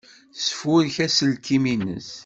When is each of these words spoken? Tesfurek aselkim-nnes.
Tesfurek 0.35 0.97
aselkim-nnes. 1.05 2.11